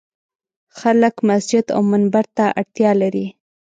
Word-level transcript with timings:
خلک 0.79 1.15
مسجد 1.29 1.65
او 1.75 1.81
منبر 1.91 2.25
ته 2.35 2.45
اړتیا 2.59 2.91
لري. 3.01 3.25